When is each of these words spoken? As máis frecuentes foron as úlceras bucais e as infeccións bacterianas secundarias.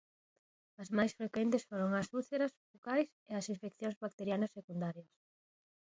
As 0.81 0.89
máis 0.97 1.11
frecuentes 1.19 1.67
foron 1.69 1.91
as 2.01 2.07
úlceras 2.19 2.53
bucais 2.71 3.09
e 3.31 3.33
as 3.39 3.45
infeccións 3.53 3.99
bacterianas 4.03 4.53
secundarias. 4.57 5.11